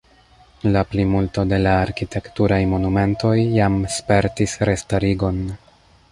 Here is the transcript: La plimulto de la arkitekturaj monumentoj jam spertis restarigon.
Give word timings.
La 0.75 0.81
plimulto 0.93 1.43
de 1.51 1.59
la 1.65 1.73
arkitekturaj 1.81 2.59
monumentoj 2.71 3.33
jam 3.57 3.75
spertis 3.97 4.57
restarigon. 4.71 5.39